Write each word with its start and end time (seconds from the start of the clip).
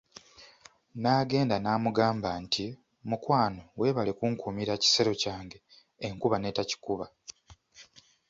N'agenda 1.01 1.55
n'amugamba 1.59 2.29
nti, 2.43 2.65
mukwano 3.09 3.61
weebale 3.79 4.11
kunkuumira 4.17 4.73
kisero 4.83 5.11
kyange 5.21 5.57
enkuba 6.05 6.35
n'etekikuba. 6.39 7.05